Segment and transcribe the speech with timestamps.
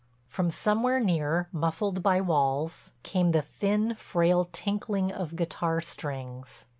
[0.27, 6.65] From somewhere near, muffled by walls, came the thin, frail tinkling of guitar strings.